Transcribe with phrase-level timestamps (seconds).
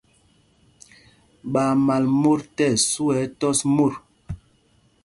[1.51, 3.93] Ɓaa mal mot tí ɛsu ɛ tɔs mot.